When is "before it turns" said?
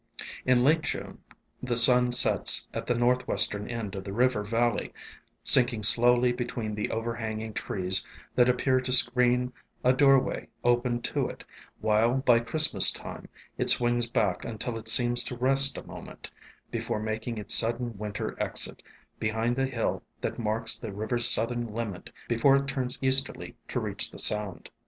22.27-22.97